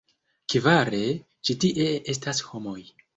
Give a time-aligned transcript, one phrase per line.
[0.53, 1.01] Kvare,
[1.49, 2.79] ĉi tie estas homoj.